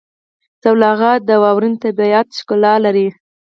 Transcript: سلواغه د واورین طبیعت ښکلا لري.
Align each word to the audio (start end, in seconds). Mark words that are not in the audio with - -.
سلواغه 0.61 1.11
د 1.27 1.29
واورین 1.43 1.73
طبیعت 1.83 2.27
ښکلا 2.39 2.73
لري. 2.85 3.07